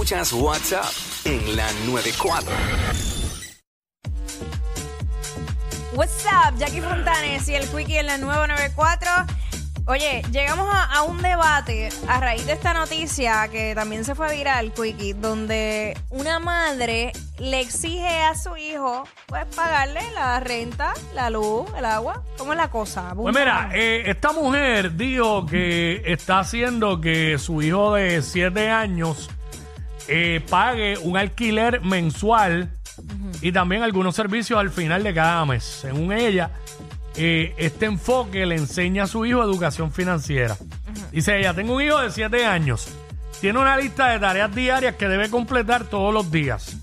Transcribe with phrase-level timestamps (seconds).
[0.00, 0.86] Escuchas WhatsApp
[1.26, 2.50] en la 94.
[5.92, 9.10] What's up, Jackie Fontanes y el Quickie en la nueva 94.
[9.84, 14.34] Oye, llegamos a, a un debate a raíz de esta noticia que también se fue
[14.34, 21.28] viral, Quickie, donde una madre le exige a su hijo pues pagarle la renta, la
[21.28, 22.22] luz, el agua.
[22.38, 23.12] ¿Cómo es la cosa?
[23.14, 29.28] Pues mira, eh, esta mujer dijo que está haciendo que su hijo de 7 años
[30.08, 32.70] eh, pague un alquiler mensual
[33.40, 35.64] y también algunos servicios al final de cada mes.
[35.64, 36.50] Según ella,
[37.16, 40.56] eh, este enfoque le enseña a su hijo educación financiera.
[41.12, 42.88] Dice ella, tengo un hijo de 7 años.
[43.40, 46.76] Tiene una lista de tareas diarias que debe completar todos los días.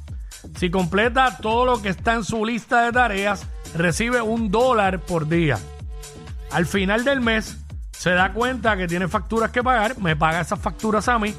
[0.57, 3.45] Si completa todo lo que está en su lista de tareas,
[3.75, 5.59] recibe un dólar por día.
[6.51, 7.57] Al final del mes,
[7.91, 11.33] se da cuenta que tiene facturas que pagar, me paga esas facturas a mí.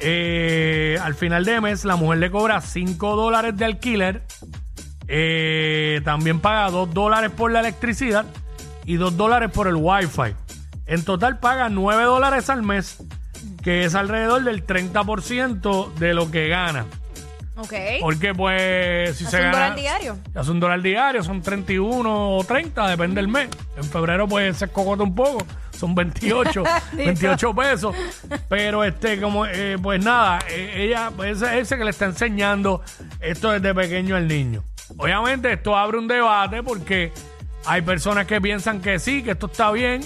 [0.00, 4.22] Eh, al final de mes, la mujer le cobra 5 dólares de alquiler.
[5.08, 8.26] Eh, también paga 2 dólares por la electricidad
[8.84, 10.34] y 2 dólares por el wifi.
[10.86, 12.98] En total paga 9 dólares al mes,
[13.62, 16.84] que es alrededor del 30% de lo que gana.
[17.56, 17.72] Ok.
[18.00, 19.58] Porque pues si Hace se un gana...
[19.64, 20.18] dólar diario.
[20.34, 23.48] Hace un dólar diario, son 31 o 30, depende del mes.
[23.76, 25.44] En febrero pues se cocota un poco,
[25.76, 26.62] son 28,
[26.94, 27.94] 28 pesos.
[28.48, 32.82] Pero este, como, eh, pues nada, eh, ella, pues ese, ese que le está enseñando
[33.20, 34.62] esto desde pequeño al niño.
[34.98, 37.12] Obviamente esto abre un debate porque
[37.64, 40.00] hay personas que piensan que sí, que esto está bien.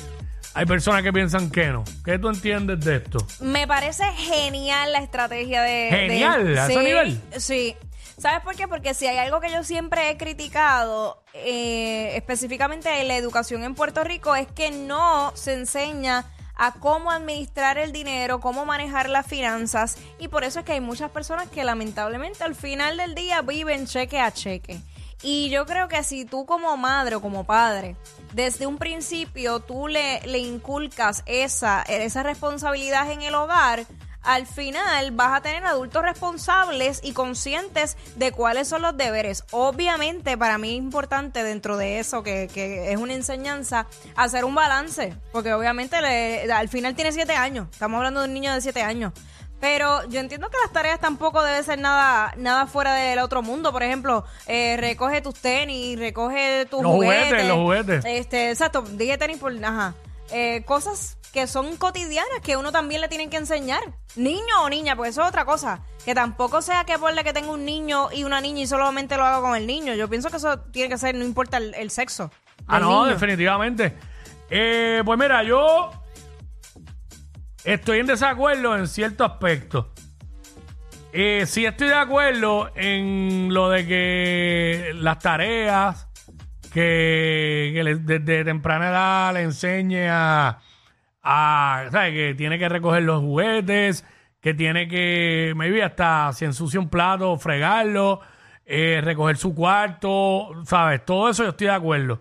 [0.53, 1.85] Hay personas que piensan que no.
[2.05, 3.25] ¿Qué tú entiendes de esto?
[3.41, 5.89] Me parece genial la estrategia de...
[5.91, 7.21] Genial, de- a ese nivel.
[7.37, 7.77] Sí.
[8.19, 8.67] ¿Sabes por qué?
[8.67, 13.75] Porque si hay algo que yo siempre he criticado, eh, específicamente en la educación en
[13.75, 16.25] Puerto Rico, es que no se enseña
[16.57, 20.81] a cómo administrar el dinero, cómo manejar las finanzas, y por eso es que hay
[20.81, 24.81] muchas personas que lamentablemente al final del día viven cheque a cheque.
[25.23, 27.97] Y yo creo que si tú como madre o como padre,
[28.33, 33.87] desde un principio tú le, le inculcas esa, esa responsabilidad en el hogar,
[34.23, 39.45] al final vas a tener adultos responsables y conscientes de cuáles son los deberes.
[39.51, 43.87] Obviamente para mí es importante dentro de eso, que, que es una enseñanza,
[44.17, 48.35] hacer un balance, porque obviamente le- al final tiene siete años, estamos hablando de un
[48.35, 49.13] niño de siete años.
[49.61, 53.73] Pero yo entiendo que las tareas tampoco deben ser nada, nada fuera del otro mundo.
[53.73, 57.47] Por ejemplo, eh, recoge tus tenis, recoge tus Los juguetes, juguetes.
[57.49, 58.05] los juguetes.
[58.07, 59.93] Este, exacto, dije tenis por, ajá.
[60.33, 63.81] Eh, cosas que son cotidianas que uno también le tienen que enseñar.
[64.17, 65.81] Niño o niña, porque eso es otra cosa.
[66.05, 69.17] Que tampoco sea que por la que tenga un niño y una niña y solamente
[69.17, 69.95] lo haga con el niño.
[69.95, 72.31] Yo pienso que eso tiene que ser, no importa el, el sexo.
[72.67, 73.15] Ah, no, niño.
[73.15, 73.97] definitivamente.
[74.49, 75.91] Eh, pues mira, yo
[77.65, 79.93] estoy en desacuerdo en cierto aspecto.
[81.13, 86.07] Eh, sí estoy de acuerdo en lo de que las tareas
[86.71, 90.59] que, le- desde temprana edad le enseñe a,
[91.23, 92.13] a ¿sabes?
[92.13, 94.05] Que tiene que recoger los juguetes,
[94.41, 98.21] que tiene que, maybe hasta si ensucia un plato, fregarlo,
[98.65, 101.05] eh, recoger su cuarto, ¿sabes?
[101.05, 102.21] Todo eso yo estoy de acuerdo.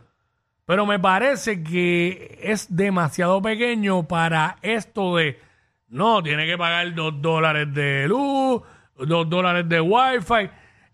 [0.66, 5.40] Pero me parece que es demasiado pequeño para esto de,
[5.88, 8.62] no, tiene que pagar dos dólares de luz,
[8.98, 10.50] dos dólares de wifi.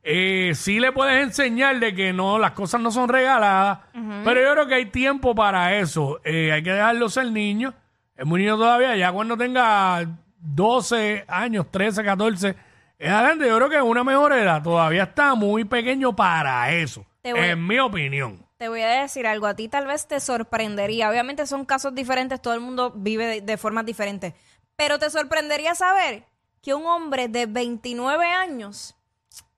[0.07, 3.79] Eh, sí le puedes enseñar de que no, las cosas no son regaladas,
[4.23, 6.21] pero yo creo que hay tiempo para eso.
[6.23, 7.73] Eh, hay que dejarlo ser niño.
[8.15, 10.05] Es muy niño todavía, ya cuando tenga
[10.37, 12.55] 12 años, 13, 14,
[12.99, 14.61] es adelante, yo creo que es una mejor edad.
[14.61, 18.45] Todavía está muy pequeño para eso, Te voy- en mi opinión.
[18.57, 21.09] Te voy a decir algo, a ti tal vez te sorprendería.
[21.09, 24.33] Obviamente son casos diferentes, todo el mundo vive de, de formas diferentes.
[24.77, 26.23] Pero te sorprendería saber
[26.61, 28.95] que un hombre de 29 años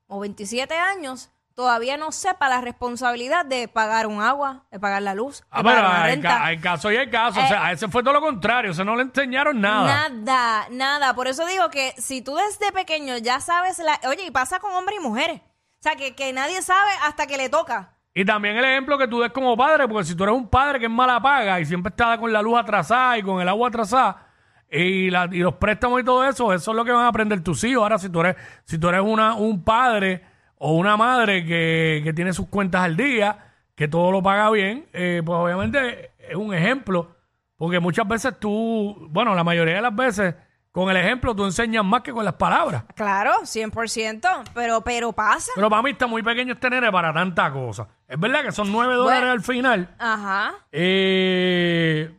[0.08, 5.16] o 27 años todavía no sepa la responsabilidad de pagar un agua, de pagar la
[5.16, 6.30] luz, de Ah, pagar pero una hay, renta.
[6.30, 7.38] ca- hay casos y hay casos.
[7.42, 8.70] o Eh, sea, a ese fue todo lo contrario.
[8.72, 10.08] O sea, no le enseñaron nada.
[10.10, 11.14] Nada, nada.
[11.16, 14.00] Por eso digo que si tú desde pequeño ya sabes la...
[14.08, 15.42] Oye, y pasa con hombres y mujeres.
[15.42, 17.94] O sea, que, que nadie sabe hasta que le toca.
[18.14, 20.80] Y también el ejemplo que tú des como padre, porque si tú eres un padre
[20.80, 23.70] que es mala paga y siempre está con la luz atrasada y con el agua
[23.70, 24.27] atrasada
[24.72, 27.42] y, la- y los préstamos y todo eso, eso es lo que van a aprender
[27.44, 27.84] tus hijos.
[27.84, 28.36] Ahora, si tú eres,
[28.66, 30.24] si tú eres una, un padre
[30.58, 34.88] o una madre que, que tiene sus cuentas al día, que todo lo paga bien,
[34.94, 37.16] eh, pues obviamente es un ejemplo.
[37.56, 40.36] Porque muchas veces tú, bueno, la mayoría de las veces,
[40.72, 42.84] con el ejemplo tú enseñas más que con las palabras.
[42.96, 44.44] Claro, 100%.
[44.54, 45.52] Pero, pero pasa.
[45.56, 47.88] Pero para mí está muy pequeño este nene para tanta cosa.
[48.08, 49.90] Es verdad que son nueve dólares al final.
[49.98, 50.54] Ajá.
[50.72, 52.12] Eh,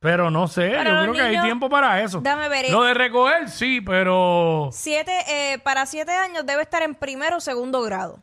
[0.00, 2.20] Pero no sé, yo los creo que hay niños- tiempo para eso.
[2.22, 2.70] Dame ver, eh.
[2.72, 7.40] Lo de recoger, sí, pero Siete, eh, para siete años debe estar en primero o
[7.40, 8.22] segundo grado.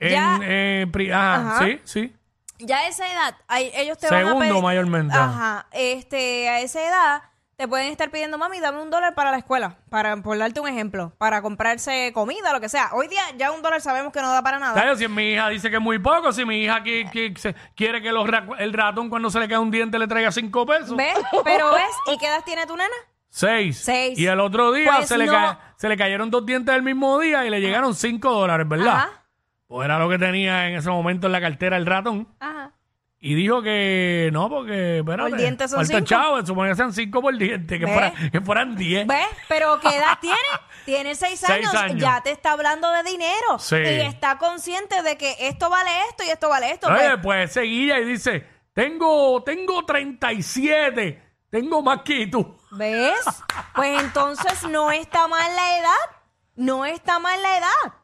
[0.00, 1.64] en, Ya- eh, pri- ajá, Ajá.
[1.64, 2.14] sí, sí.
[2.60, 4.62] Ya a esa edad, hay- ellos te van a Segundo pedir...
[4.62, 5.16] mayormente.
[5.16, 5.66] Ajá.
[5.72, 7.22] Este, a esa edad
[7.58, 9.78] te pueden estar pidiendo, mami, dame un dólar para la escuela.
[9.90, 11.12] Para, por darte un ejemplo.
[11.18, 12.90] Para comprarse comida, lo que sea.
[12.92, 14.74] Hoy día ya un dólar sabemos que no da para nada.
[14.74, 17.56] Claro, si mi hija dice que es muy poco, si mi hija que, que se-
[17.74, 20.64] quiere que los ra- el ratón cuando se le cae un diente le traiga cinco
[20.66, 20.96] pesos.
[20.96, 21.18] ¿Ves?
[21.42, 22.94] Pero ves, ¿y qué edad tiene tu nena?
[23.28, 23.80] Seis.
[23.82, 24.16] Seis.
[24.16, 25.32] Y el otro día Pues se, le no.
[25.32, 28.94] ca- se le cayeron dos dientes el mismo día y le llegaron cinco dólares, ¿verdad?
[28.98, 29.24] Ajá.
[29.66, 32.28] Pues era lo que tenía en ese momento en la cartera el ratón.
[32.38, 32.72] Ajá.
[33.20, 36.06] Y dijo que no, porque espérate, Por diente son falta cinco.
[36.06, 39.06] chavo, supone que sean cinco por diente, que, que fueran diez.
[39.08, 39.26] ¿Ves?
[39.48, 40.36] Pero ¿qué edad tiene?
[40.84, 41.96] Tiene seis Seis años, años.
[42.00, 43.58] ya te está hablando de dinero.
[43.58, 43.74] Sí.
[43.76, 46.86] Y está consciente de que esto vale esto y esto vale esto.
[46.86, 52.56] Oye, pues, pues seguía y dice, tengo, tengo 37, tengo más que tú.
[52.72, 53.14] ¿Ves?
[53.74, 56.16] Pues entonces no está mal la edad.
[56.56, 57.94] No está mal la edad.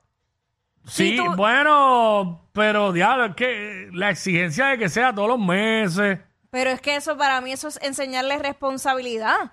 [0.87, 5.39] Sí, Sí, tú- bueno, pero diablo, es que la exigencia de que sea todos los
[5.39, 6.19] meses.
[6.51, 9.53] Pero es que eso para mí eso es enseñarle responsabilidad.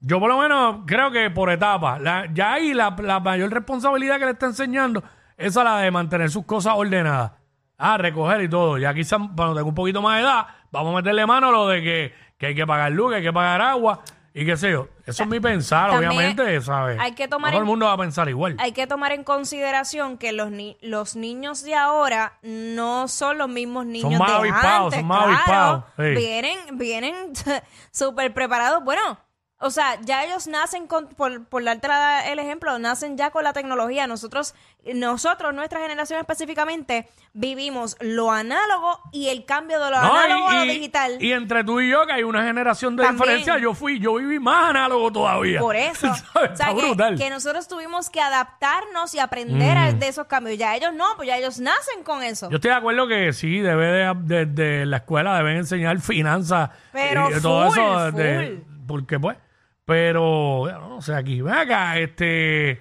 [0.00, 2.00] Yo por lo menos creo que por etapas.
[2.00, 5.02] La- ya ahí la, la mayor responsabilidad que le está enseñando
[5.36, 7.32] es a la de mantener sus cosas ordenadas.
[7.78, 8.78] Ah, recoger y todo.
[8.78, 11.68] Ya quizás cuando tenga un poquito más de edad, vamos a meterle mano a lo
[11.68, 14.00] de que, que hay que pagar luz, que hay que pagar agua
[14.36, 14.88] y qué sé yo.
[15.06, 16.98] Eso es mi pensar, También obviamente, ¿sabes?
[17.00, 18.56] hay que tomar No todo en- el mundo va a pensar igual.
[18.58, 23.48] Hay que tomar en consideración que los, ni- los niños de ahora no son los
[23.48, 24.98] mismos niños más de avispados, antes.
[25.00, 25.30] son más claro.
[25.36, 26.02] avispados, sí.
[26.16, 27.14] Vienen, vienen
[27.92, 28.82] súper preparados.
[28.84, 29.18] Bueno,
[29.60, 33.44] o sea, ya ellos nacen con, por, por darte la- el ejemplo, nacen ya con
[33.44, 34.06] la tecnología.
[34.06, 34.54] Nosotros,
[34.94, 40.54] nosotros, nuestra generación específicamente, vivimos lo análogo y el cambio de lo No, análogo a
[40.56, 41.16] lo y, digital.
[41.22, 43.22] y entre tú y yo, que hay una generación de También.
[43.38, 45.60] diferencia, yo fui, yo viví más análogo todavía.
[45.60, 47.16] Por eso, o sea, Está que, brutal.
[47.16, 50.58] que nosotros tuvimos que adaptarnos y aprender a- de esos cambios.
[50.58, 52.50] Ya ellos no, pues ya ellos nacen con eso.
[52.50, 56.70] Yo estoy de acuerdo que sí, debe de, de- de la escuela deben enseñar finanzas
[56.92, 58.12] Pero y todo full, eso.
[58.12, 58.86] de- full.
[58.86, 59.38] porque pues,
[59.84, 62.80] pero, no sé, aquí, ven acá, este,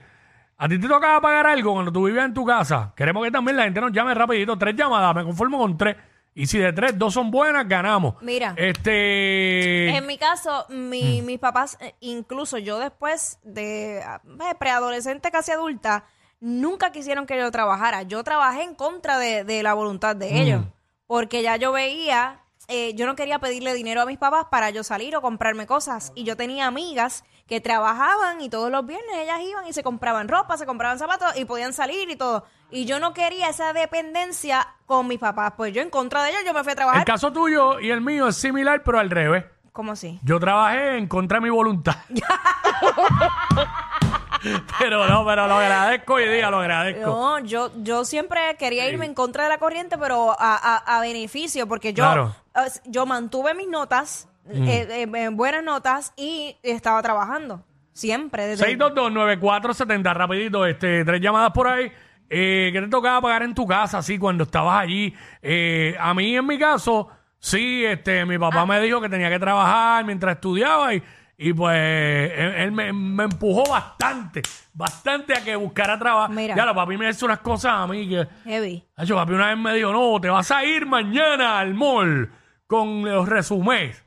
[0.58, 2.94] a ti te tocaba pagar algo cuando tú vivías en tu casa.
[2.96, 5.96] Queremos que también la gente nos llame rapidito, tres llamadas, me conformo con tres.
[6.36, 8.16] Y si de tres, dos son buenas, ganamos.
[8.22, 8.56] Mira.
[8.58, 11.26] Este, En mi caso, mi- Mm.
[11.26, 16.06] mis papás, eh, incluso yo después de eh, preadolescente, casi adulta,
[16.40, 18.02] nunca quisieron que yo trabajara.
[18.04, 20.20] Yo trabajé en contra de, de la voluntad Mm.
[20.20, 20.62] de ellos,
[21.08, 24.84] porque ya yo veía, eh, yo no quería pedirle dinero a mis papás para yo
[24.84, 26.12] salir o comprarme cosas.
[26.16, 30.28] Y yo tenía amigas que trabajaban y todos los viernes ellas iban y se compraban
[30.28, 32.46] ropa, se compraban zapatos y podían salir y todo.
[32.72, 35.54] Y yo no quería esa dependencia con mis papás.
[35.58, 37.06] Pues yo en contra de ellos, yo me fui a el trabajar.
[37.06, 39.46] caso tuyo y el mío es similar, pero al revés.
[39.74, 40.20] ¿Cómo así?
[40.24, 41.96] Yo trabajé en contra de mi voluntad.
[44.80, 47.06] pero no, pero lo agradezco hoy día, lo agradezco.
[47.10, 51.02] No, yo, yo siempre quería irme en contra de la corriente, pero a, a- a
[51.02, 52.36] beneficio, porque yo, Claro.
[52.56, 52.60] Mm.
[52.60, 57.64] eh, yo mantuve mis notas, eh, eh, eh, buenas notas, y estaba trabajando.
[57.94, 58.48] Siempre.
[58.48, 61.92] Desde, 6229470, rapidito, este, tres llamadas por ahí.
[62.30, 65.14] Eh, ¿Qué te tocaba pagar en tu casa, así, cuando estabas allí?
[65.42, 68.66] Eh, a mí, en mi caso, sí, este, mi papá Ah.
[68.66, 71.04] me dijo que tenía que trabajar mientras estudiaba y,
[71.46, 74.42] y pues él, él me, me empujó bastante,
[74.74, 76.32] bastante a que buscara trabajo.
[76.32, 76.56] Mira.
[76.56, 78.26] Ya, lo papi me hizo unas cosas a mí que...
[78.46, 78.82] Heavy.
[78.96, 82.32] Hacho, papi una vez me dijo, no, te vas a ir mañana al mall
[82.66, 84.06] con los resumés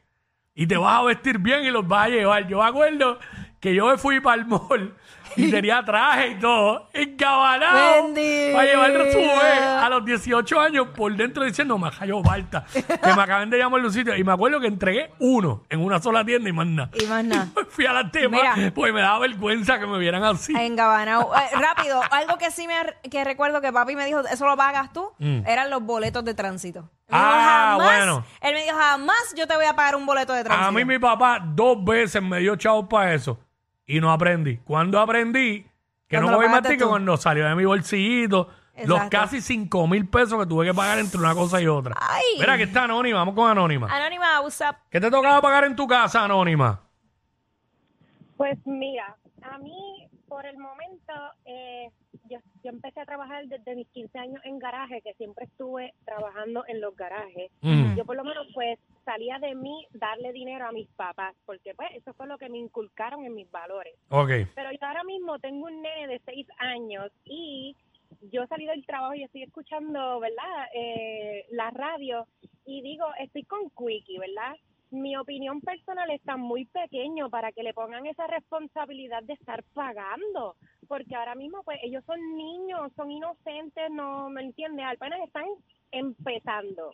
[0.54, 2.48] y te vas a vestir bien y los vas a llevar.
[2.48, 3.18] Yo me acuerdo
[3.60, 4.94] que yo me fui para el mall
[5.36, 8.56] y tenía traje y todo, encabanado, Bendito.
[8.56, 13.14] para llevar el resumen a los 18 años por dentro diciendo, me cayó falta, que
[13.14, 14.16] me acaban de llamar de un sitio.
[14.16, 16.90] Y me acuerdo que entregué uno en una sola tienda y más nada.
[17.00, 17.48] Y más nada.
[17.68, 18.72] Fui a la tema, Mira.
[18.74, 20.54] pues me daba vergüenza que me vieran así.
[20.56, 21.32] En Gabanao.
[21.46, 22.74] Eh, rápido, algo que sí me
[23.10, 26.80] que recuerdo que papi me dijo, eso lo pagas tú, eran los boletos de tránsito.
[26.80, 27.14] Dijo, Mm.
[27.14, 28.24] Ah, jamás, bueno.
[28.40, 30.68] Él me dijo, jamás yo te voy a pagar un boleto de tránsito.
[30.68, 33.38] A mí mi papá dos veces me dio chavos para eso
[33.86, 34.58] y no aprendí.
[34.58, 35.62] Cuando aprendí,
[36.08, 36.88] que ¿Cuándo no lo voy más pagaste tú?
[36.88, 38.48] cuando salió de mi bolsillito,
[38.84, 39.10] los Exacto.
[39.10, 41.94] casi cinco mil pesos que tuve que pagar entre una cosa y otra.
[41.98, 42.24] Ay.
[42.38, 43.88] Mira que está Anónima, vamos con Anónima.
[43.94, 44.76] Anónima, up?
[44.90, 46.82] ¿Qué te tocaba pagar en tu casa, Anónima?
[48.36, 51.12] Pues mira, a mí por el momento,
[51.46, 51.90] eh,
[52.66, 56.80] yo, empecé a trabajar desde mis 15 años en garaje, que siempre estuve trabajando en
[56.80, 57.50] los garajes.
[57.62, 57.96] Mm.
[57.96, 61.90] Yo por lo menos pues salía de mí darle dinero a mis papás, porque pues
[61.94, 63.94] eso fue lo que me inculcaron en mis valores.
[64.54, 67.76] Pero yo ahora mismo tengo un nene de 6 años y
[68.32, 70.68] yo salí del trabajo y estoy escuchando, ¿verdad?
[70.74, 72.26] Eh, la radio
[72.64, 74.56] y digo, estoy con Quickie, ¿verdad?
[74.90, 80.56] mi opinión personal está muy pequeño para que le pongan esa responsabilidad de estar pagando,
[80.86, 85.46] porque ahora mismo pues ellos son niños, son inocentes, no me entiendes, apenas están
[85.90, 86.92] empezando.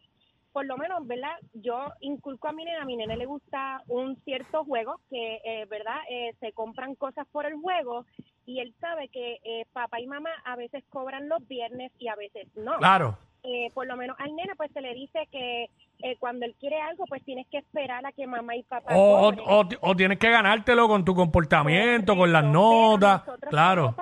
[0.52, 1.32] Por lo menos, ¿verdad?
[1.54, 5.64] Yo inculco a mi nena, a mi nena le gusta un cierto juego que, eh,
[5.70, 5.96] ¿verdad?
[6.10, 8.04] Eh, se compran cosas por el juego
[8.44, 12.16] y él sabe que eh, papá y mamá a veces cobran los viernes y a
[12.16, 13.16] veces no Claro.
[13.44, 16.80] eh, por lo menos al nene pues se le dice que eh, cuando él quiere
[16.80, 19.78] algo pues tienes que esperar a que mamá y papá O, o, cobren.
[19.80, 23.22] o, o tienes que ganártelo con tu comportamiento, con las notas.
[23.48, 23.94] Claro.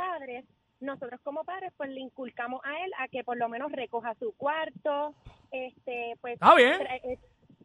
[0.81, 4.33] nosotros como padres pues le inculcamos a él a que por lo menos recoja su
[4.39, 5.15] cuarto,
[5.51, 6.75] este pues Está bien.
[7.05, 7.19] eh,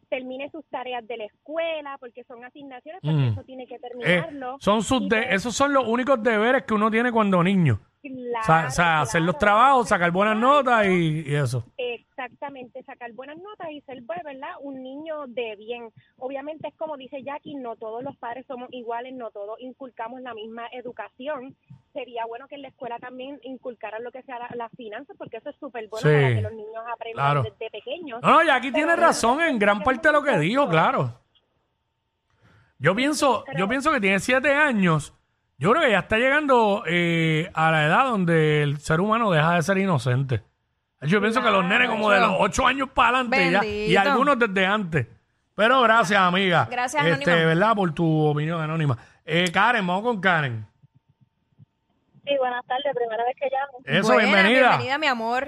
[0.08, 3.32] termine sus tareas de la escuela porque son asignaciones porque Mm.
[3.32, 4.56] eso tiene que Eh, terminarlo.
[4.60, 7.80] son sus de- pues, esos son los únicos deberes que uno tiene cuando niño.
[8.04, 11.64] O sea, claro, o sea, hacer los trabajos, sacar buenas notas y, y eso.
[11.76, 14.50] Exactamente, sacar buenas notas y ser, pues, ¿verdad?
[14.60, 15.90] Un niño de bien.
[16.18, 20.34] Obviamente es como dice Jackie, no todos los padres somos iguales, no todos inculcamos la
[20.34, 21.56] misma educación.
[21.96, 25.38] Sería bueno que en la escuela también inculcaran lo que sea la- las finanzas, porque
[25.38, 27.42] eso es súper bueno Sí, para que los niños aprendan claro.
[27.42, 28.20] desde pequeños.
[28.22, 31.18] No, no, y aquí Pero tiene razón en gran parte de lo que dijo, claro.
[32.78, 35.14] Yo pienso, yo pienso que tiene siete años.
[35.58, 39.54] Yo creo que ya está llegando eh, a la edad donde el ser humano deja
[39.54, 40.42] de ser inocente.
[41.02, 44.00] Yo pienso que los nenes como de los ocho años para adelante ya, y Bendito.
[44.00, 45.06] algunos desde antes.
[45.54, 46.68] Pero gracias, amiga.
[46.70, 47.48] Gracias, este, Anónima.
[47.48, 47.74] ¿verdad?
[47.74, 48.98] Por tu opinión anónima.
[49.24, 50.66] Eh, Karen, vamos con Karen.
[52.26, 53.78] Sí, buenas tardes, primera vez que llamo.
[53.84, 54.68] Eso, Buena, bienvenida.
[54.68, 55.44] Bienvenida, mi amor.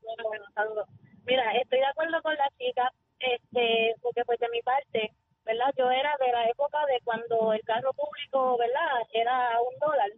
[0.00, 0.86] Bueno, bueno, saludos.
[1.26, 5.10] Mira, estoy de acuerdo con la chica, este, porque pues de mi parte,
[5.44, 5.74] ¿verdad?
[5.76, 9.02] Yo era de la época de cuando el carro público, ¿verdad?
[9.12, 10.10] Era un dólar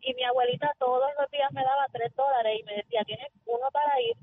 [0.00, 3.70] y mi abuelita todos los días me daba tres dólares y me decía, tienes uno
[3.70, 4.16] para ir,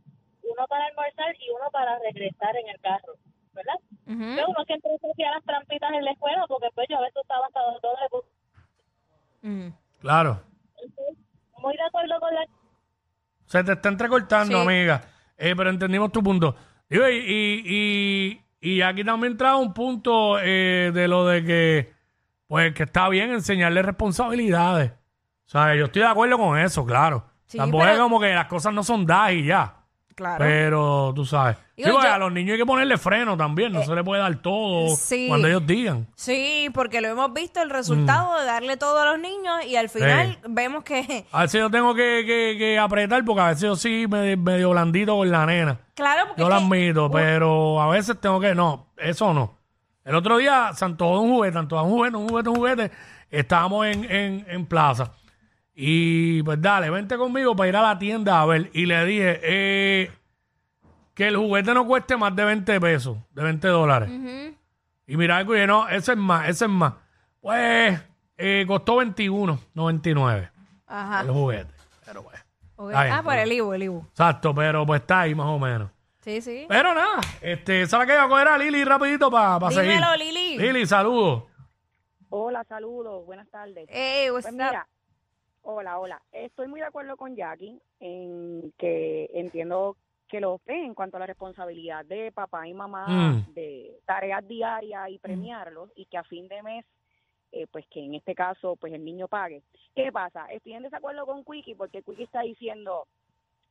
[0.43, 3.13] uno para almorzar y uno para regresar en el carro,
[3.53, 3.79] ¿verdad?
[4.07, 4.35] Ujú.
[4.35, 7.45] Yo uno siempre hacía las trampitas en la escuela porque pues yo a veces estaba
[7.45, 8.11] hasta dos dólares.
[9.41, 9.73] Ujú.
[10.01, 10.52] Claro.
[11.63, 12.41] Muy de acuerdo con la
[13.45, 14.67] Se te está entrecortando, Sí.
[14.67, 15.01] amiga.
[15.37, 16.55] Eh, pero entendimos tu punto.
[16.89, 21.93] Digo, y, y, y, y aquí también trae un punto eh, de lo de que,
[22.47, 24.91] pues, que está bien enseñarle responsabilidades.
[24.91, 27.25] O sea, yo estoy de acuerdo con eso, claro.
[27.45, 29.75] Sí, Tampoco pero- es como que las cosas no son dadas y ya.
[30.15, 30.37] Claro.
[30.45, 31.57] Pero tú sabes.
[31.75, 33.73] Digo, Sí, porque yo- a los niños hay que ponerle freno también.
[33.73, 35.25] No se le puede dar todo sí.
[35.27, 36.07] cuando ellos digan.
[36.15, 39.89] Sí, porque lo hemos visto el resultado de darle todo a los niños y al
[39.89, 40.31] final Mm.
[40.31, 40.37] Sí.
[40.49, 44.05] vemos que, A veces yo tengo que, que- que apretar porque a veces yo sí
[44.09, 45.79] me, medio blandito con la nena.
[45.95, 49.57] claro, porque Yo es lo que- admito, pero a veces tengo que, no, eso no.
[50.05, 50.95] El otro día de un
[51.31, 52.91] juguete, de un juguete, un juguete, un juguete.
[53.31, 55.11] Estábamos en, en, en plaza.
[55.75, 58.69] Y pues dale, vente conmigo para ir a la tienda a ver.
[58.73, 60.11] Y le dije eh,
[61.13, 64.09] que el juguete no cueste más de 20 pesos, de 20 dólares.
[64.09, 64.55] Ujú.
[65.07, 66.93] Y mira, algo, y dije, no, ese es más, ese es más.
[67.41, 67.99] Pues
[68.37, 70.49] eh, costó 21.99
[70.87, 71.21] Ajá.
[71.21, 71.73] el juguete.
[72.05, 72.39] Pero pues,
[72.75, 72.89] Ok.
[72.89, 74.05] Está bien, ah, por está el Ibu, el Ibu.
[74.09, 75.89] exacto, pero pues está ahí más o menos.
[76.21, 76.65] Sí, sí.
[76.69, 78.13] Pero nada, este, ¿sabes qué?
[78.13, 79.91] Voy a coger a Lili rapidito para seguir.
[79.93, 80.57] Dímelo, Lili.
[80.57, 81.43] Lili, saludos.
[82.29, 83.85] Hola, saludos, buenas tardes.
[83.89, 84.57] Hey, what's Pues up?
[84.57, 84.87] mira,
[85.63, 86.21] hola, hola.
[86.31, 91.19] Estoy muy de acuerdo con Jackie en que entiendo que lo ven en cuanto a
[91.21, 93.53] la responsabilidad de papá y mamá Mm.
[93.53, 96.85] de tareas diarias y premiarlos y que a fin de mes,
[97.51, 99.61] eh, pues que en este caso, pues el niño pague.
[99.95, 100.47] ¿Qué pasa?
[100.47, 103.05] Estoy en desacuerdo con Quickie porque Quickie está diciendo,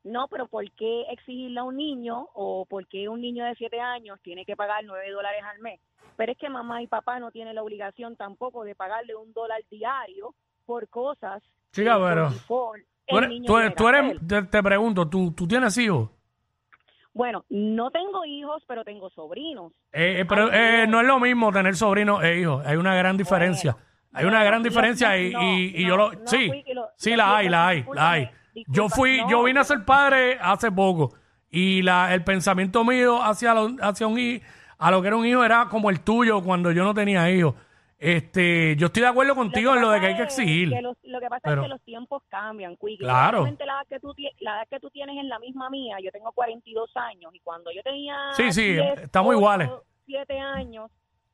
[0.03, 3.79] no, pero ¿por qué exigirle a un niño o por qué un niño de siete
[3.79, 5.79] años tiene que pagar nueve dólares al mes?
[6.15, 9.61] Pero es que mamá y papá no tienen la obligación tampoco de pagarle un dólar
[9.69, 10.33] diario
[10.65, 11.41] por cosas
[11.71, 13.17] Chica, por pero default tú
[13.87, 16.09] eres, tú te, te pregunto, ¿tú, ¿tú tienes hijos?
[17.13, 19.71] Bueno, no tengo hijos, pero tengo sobrinos.
[19.91, 20.99] Eh, eh, pero eh, no.
[21.01, 22.65] es lo mismo tener sobrinos e hijos.
[22.65, 23.77] Hay una gran diferencia.
[24.13, 26.13] hay una gran no, diferencia y, no, y- y no, yo lo...
[26.13, 28.29] no, sí, Wiki, lo- sí, la hay, la hay, la hay.
[28.67, 31.13] Yo fui, yo vine a ser padre hace poco
[31.51, 34.43] y la, el pensamiento mío hacia, lo- hacia un hijo,
[34.79, 37.53] a lo que era un hijo era como el tuyo cuando yo no tenía hijos.
[38.03, 40.69] Este, yo estoy de acuerdo contigo en lo de que hay que exigir.
[40.69, 42.97] que los- lo que pasa Pero- es que los tiempos cambian, Quickie.
[42.97, 43.43] Claro.
[43.45, 45.97] La edad, que tú, tie- la edad que tú tienes es la misma mía.
[46.01, 49.69] Yo tengo 42 años y cuando yo tenía Sí, sí, 10, estamos iguales.
[50.05, 50.91] 7 años,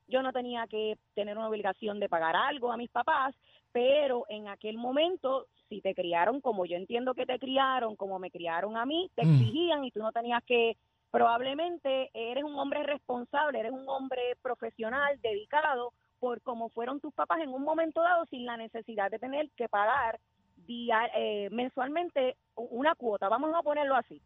[0.08, 3.34] yo no tenía que tener una obligación de pagar algo a mis papás,
[3.72, 8.30] pero en aquel momento, si te criaron como yo entiendo que te criaron, como me
[8.32, 9.34] criaron a mí, te Mm.
[9.34, 10.78] exigían y tú no tenías que
[11.12, 17.40] probablemente eres un hombre responsable, eres un hombre profesional, dedicado, por cómo fueron tus papás
[17.42, 20.20] en un momento dado sin la necesidad de tener que pagar
[20.68, 24.22] eh, mensualmente una cuota, vamos a ponerlo así.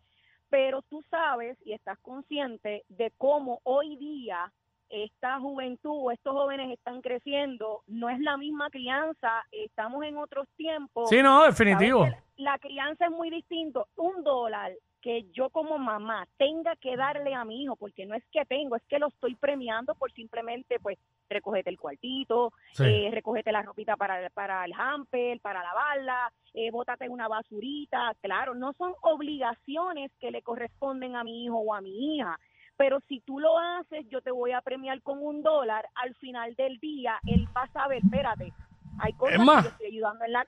[0.50, 4.52] Pero tú sabes y estás consciente de cómo hoy día
[4.90, 10.48] esta juventud o estos jóvenes están creciendo, no es la misma crianza, estamos en otros
[10.56, 11.10] tiempos.
[11.10, 12.06] Sí, no, ¿Sabes definitivo.
[12.06, 13.88] La, la crianza es muy distinto.
[13.96, 14.74] Un dólar
[15.04, 18.78] que yo como mamá tenga que darle a mi hijo, porque no es que tengo,
[18.78, 20.98] es que lo estoy premiando por simplemente, pues,
[21.30, 22.84] recogete el cuartito, Sí.
[22.86, 28.14] eh, recogete la ropita para, para el hamper, para lavarla, eh, bótate una basurita.
[28.22, 32.40] Claro, no son obligaciones que le corresponden a mi hijo o a mi hija.
[32.78, 35.86] Pero si tú lo haces, yo te voy a premiar con un dólar.
[35.96, 38.54] Al final del día, él va a saber, espérate,
[39.00, 40.48] hay cosas Es más, que yo estoy ayudando en la...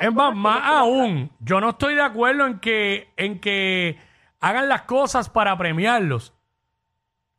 [0.00, 3.98] Es más, más aún, yo no estoy de acuerdo en que, en que
[4.40, 6.34] hagan las cosas para premiarlos.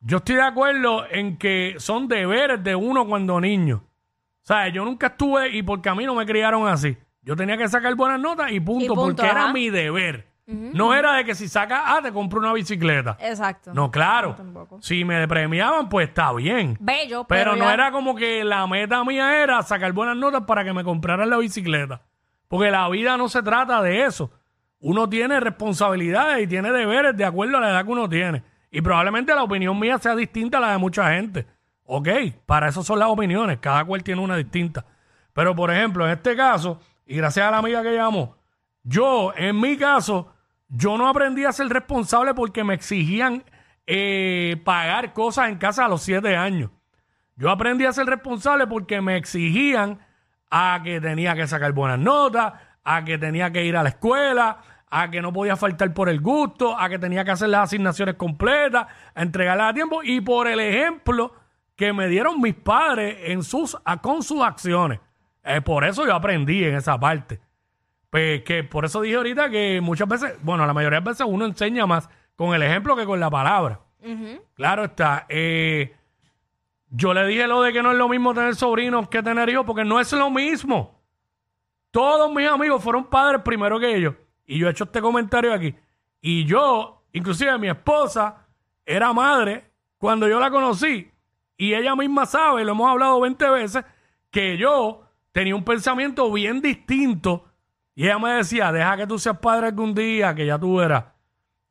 [0.00, 3.82] Yo estoy de acuerdo en que son deberes de uno cuando niño.
[4.42, 6.96] O sea, yo nunca estuve, y porque a mí no me criaron así.
[7.22, 10.28] Yo tenía que sacar buenas notas y punto, Y punto, porque era mi deber.
[10.46, 13.16] No era de que si sacas, ah, te compro una bicicleta.
[13.18, 13.72] Exacto.
[13.72, 14.34] No, claro.
[14.34, 14.78] tampoco.
[14.82, 16.76] Si me premiaban, pues está bien.
[16.80, 20.42] Bello, Pero, pero, no ya- era como que la meta mía era sacar buenas notas
[20.42, 22.02] para que me compraran la bicicleta.
[22.48, 24.30] Porque la vida no se trata de eso.
[24.80, 28.42] Uno tiene responsabilidades y tiene deberes de acuerdo a la edad que uno tiene.
[28.70, 31.46] Y probablemente la opinión mía sea distinta a la de mucha gente.
[31.84, 32.08] Ok,
[32.46, 33.58] para eso son las opiniones.
[33.60, 34.84] Cada cual tiene una distinta.
[35.32, 38.36] Pero, por ejemplo, en este caso, y gracias a la amiga que llamó,
[38.82, 40.32] yo, en mi caso,
[40.68, 43.44] yo no aprendí a ser responsable porque me exigían
[43.86, 46.70] eh, pagar cosas en casa a los siete años.
[47.36, 49.98] Yo aprendí a ser responsable porque me exigían
[50.56, 52.52] a que tenía que sacar buenas notas,
[52.84, 54.58] a que tenía que ir a la escuela,
[54.88, 58.14] a que no podía faltar por el gusto, a que tenía que hacer las asignaciones
[58.14, 61.32] completas, a entregarlas a tiempo y por el ejemplo
[61.74, 65.00] que me dieron mis padres en sus, a- con sus acciones.
[65.42, 67.40] Eh, por eso yo aprendí en esa parte.
[68.10, 71.46] Pues que por eso dije ahorita que muchas veces, bueno, la mayoría de veces uno
[71.46, 73.80] enseña más con el ejemplo que con la palabra.
[74.54, 75.26] Claro está.
[75.28, 75.96] eh,
[76.96, 79.66] yo le dije lo de que no es lo mismo tener sobrinos que tener hijos,
[79.66, 81.00] porque no es lo mismo.
[81.90, 84.14] Todos mis amigos fueron padres primero que ellos.
[84.46, 85.74] Y yo he hecho este comentario aquí.
[86.20, 88.46] Y yo, inclusive mi esposa,
[88.86, 91.10] era madre cuando yo la conocí.
[91.56, 93.84] Y ella misma sabe, lo hemos hablado 20 veces,
[94.30, 95.02] que yo
[95.32, 97.46] tenía un pensamiento bien distinto.
[97.96, 101.06] Y ella me decía, deja que tú seas padre algún día, que ya tú verás.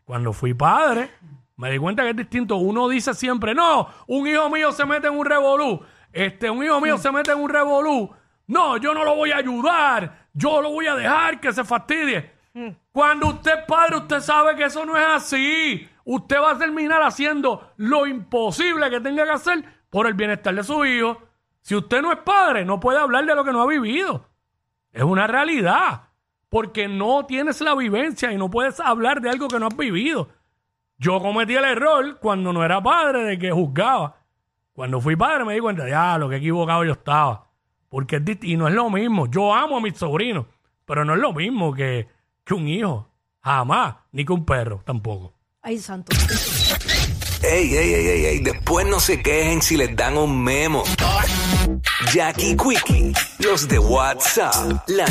[0.03, 1.11] Cuando fui padre,
[1.55, 2.57] me di cuenta que es distinto.
[2.57, 5.81] Uno dice siempre, no, un hijo mío se mete en un revolú.
[6.11, 8.11] Este, un hijo mío se mete en un revolú.
[8.47, 10.27] No, yo no lo voy a ayudar.
[10.33, 12.31] Yo lo voy a dejar que se fastidie.
[12.91, 15.87] Cuando usted es padre, usted sabe que eso no es así.
[16.05, 20.63] Usted va a terminar haciendo lo imposible que tenga que hacer por el bienestar de
[20.63, 21.21] su hijo.
[21.61, 24.29] Si usted no es padre, no puede hablar de lo que no ha vivido.
[24.91, 26.09] Es una realidad.
[26.49, 30.29] Porque no tienes la vivencia y no puedes hablar de algo que no has vivido.
[30.97, 34.15] Yo cometí el error cuando no era padre de que juzgaba.
[34.73, 37.47] Cuando fui padre me di cuenta, ya, lo que equivocado yo estaba.
[37.89, 39.27] Porque es y no es lo mismo.
[39.27, 40.45] Yo amo a mis sobrinos,
[40.85, 42.07] pero no es lo mismo que,
[42.43, 43.09] que un hijo.
[43.41, 43.95] Jamás.
[44.11, 45.33] Ni que un perro tampoco.
[45.61, 46.11] Ay, santo.
[47.43, 50.83] Ey, ey, ey, ey, ey, después no se quejen si les dan un memo.
[52.13, 55.05] Jackie Quickie, los de WhatsApp, la